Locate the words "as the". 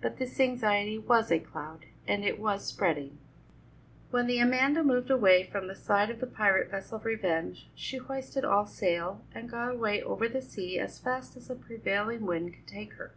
11.36-11.54